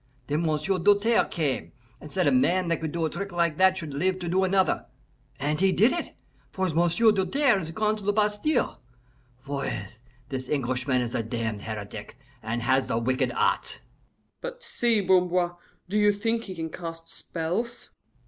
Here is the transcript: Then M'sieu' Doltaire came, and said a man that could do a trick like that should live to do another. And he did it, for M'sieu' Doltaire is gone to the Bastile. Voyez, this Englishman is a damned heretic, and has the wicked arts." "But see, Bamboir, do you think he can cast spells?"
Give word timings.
Then 0.25 0.41
M'sieu' 0.47 0.79
Doltaire 0.79 1.25
came, 1.25 1.73
and 1.99 2.11
said 2.11 2.25
a 2.25 2.31
man 2.31 2.69
that 2.69 2.81
could 2.81 2.91
do 2.91 3.05
a 3.05 3.09
trick 3.11 3.31
like 3.31 3.57
that 3.57 3.77
should 3.77 3.93
live 3.93 4.17
to 4.17 4.27
do 4.27 4.43
another. 4.43 4.87
And 5.39 5.59
he 5.59 5.71
did 5.71 5.91
it, 5.91 6.15
for 6.49 6.67
M'sieu' 6.69 7.11
Doltaire 7.11 7.59
is 7.59 7.69
gone 7.69 7.97
to 7.97 8.03
the 8.03 8.11
Bastile. 8.11 8.81
Voyez, 9.45 9.99
this 10.29 10.49
Englishman 10.49 11.01
is 11.03 11.13
a 11.13 11.21
damned 11.21 11.61
heretic, 11.61 12.17
and 12.41 12.63
has 12.63 12.87
the 12.87 12.97
wicked 12.97 13.31
arts." 13.33 13.77
"But 14.41 14.63
see, 14.63 15.01
Bamboir, 15.01 15.57
do 15.87 15.99
you 15.99 16.11
think 16.11 16.45
he 16.45 16.55
can 16.55 16.71
cast 16.71 17.07
spells?" 17.07 17.91